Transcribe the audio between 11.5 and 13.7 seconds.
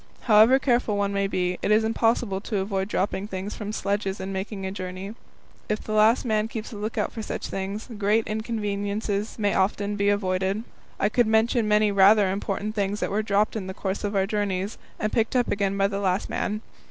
many rather important things that were dropped in